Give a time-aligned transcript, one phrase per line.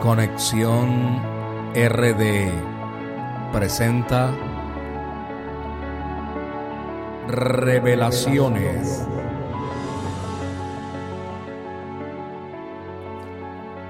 [0.00, 1.20] Conexión
[1.74, 2.50] RD
[3.52, 4.34] presenta
[7.28, 9.06] Revelaciones.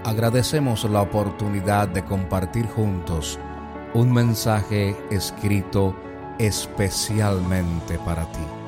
[0.05, 3.39] Agradecemos la oportunidad de compartir juntos
[3.95, 5.95] un mensaje escrito
[6.41, 8.60] especialmente para ti.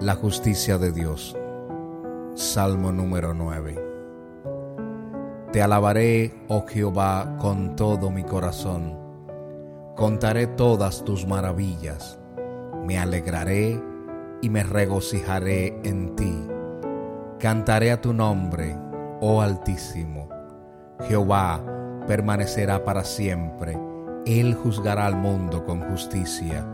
[0.00, 1.34] La justicia de Dios.
[2.34, 3.82] Salmo número 9.
[5.52, 8.94] Te alabaré, oh Jehová, con todo mi corazón.
[9.96, 12.18] Contaré todas tus maravillas.
[12.84, 13.82] Me alegraré
[14.42, 16.46] y me regocijaré en ti.
[17.38, 18.76] Cantaré a tu nombre,
[19.22, 20.28] oh Altísimo.
[21.08, 21.64] Jehová
[22.06, 23.78] permanecerá para siempre.
[24.26, 26.66] Él juzgará al mundo con justicia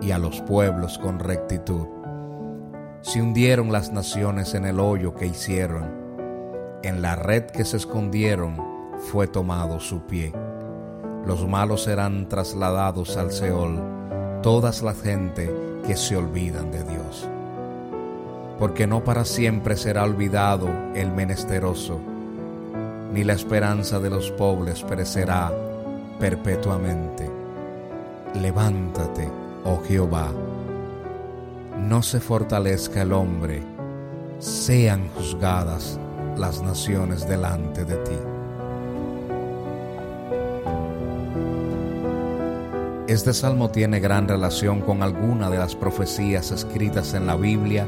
[0.00, 1.93] y a los pueblos con rectitud.
[3.04, 5.84] Se hundieron las naciones en el hoyo que hicieron.
[6.82, 8.56] En la red que se escondieron
[9.12, 10.32] fue tomado su pie.
[11.26, 13.78] Los malos serán trasladados al Seol,
[14.42, 15.54] todas la gente
[15.86, 17.28] que se olvidan de Dios.
[18.58, 22.00] Porque no para siempre será olvidado el menesteroso,
[23.12, 25.52] ni la esperanza de los pobres perecerá
[26.18, 27.30] perpetuamente.
[28.40, 29.28] Levántate,
[29.66, 30.30] oh Jehová,
[31.84, 33.62] no se fortalezca el hombre,
[34.38, 35.98] sean juzgadas
[36.36, 38.16] las naciones delante de ti.
[43.06, 47.86] Este salmo tiene gran relación con alguna de las profecías escritas en la Biblia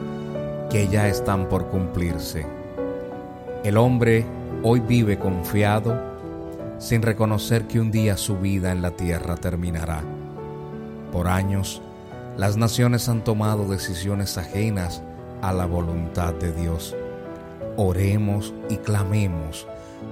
[0.69, 2.47] que ya están por cumplirse.
[3.64, 4.27] El hombre
[4.62, 5.98] hoy vive confiado
[6.78, 10.03] sin reconocer que un día su vida en la tierra terminará.
[11.12, 11.81] Por años,
[12.36, 15.02] las naciones han tomado decisiones ajenas
[15.40, 16.94] a la voluntad de Dios.
[17.78, 19.66] Oremos y clamemos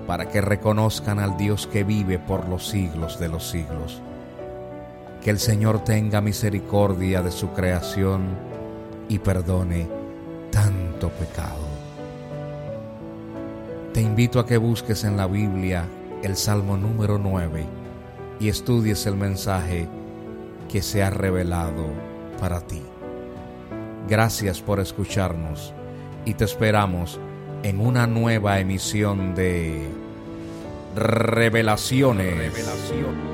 [0.07, 4.01] para que reconozcan al Dios que vive por los siglos de los siglos.
[5.23, 8.23] Que el Señor tenga misericordia de su creación
[9.09, 9.87] y perdone
[10.51, 11.65] tanto pecado.
[13.93, 15.85] Te invito a que busques en la Biblia
[16.23, 17.67] el Salmo número 9
[18.41, 19.89] y estudies el mensaje
[20.71, 22.14] que se ha revelado
[22.45, 22.83] para ti.
[24.07, 25.73] Gracias por escucharnos
[26.27, 27.19] y te esperamos
[27.63, 29.89] en una nueva emisión de
[30.95, 32.37] Revelaciones.
[32.37, 33.34] Revelaciones.